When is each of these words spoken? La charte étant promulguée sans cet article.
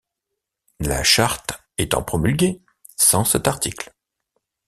La 0.79 1.03
charte 1.03 1.53
étant 1.77 2.01
promulguée 2.01 2.63
sans 2.97 3.23
cet 3.23 3.47
article. 3.47 3.93